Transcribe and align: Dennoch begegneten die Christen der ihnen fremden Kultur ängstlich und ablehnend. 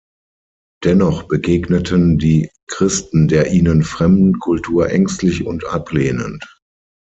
Dennoch 0.83 1.27
begegneten 1.27 2.17
die 2.17 2.49
Christen 2.67 3.27
der 3.27 3.51
ihnen 3.51 3.83
fremden 3.83 4.39
Kultur 4.39 4.89
ängstlich 4.89 5.45
und 5.45 5.65
ablehnend. 5.67 6.43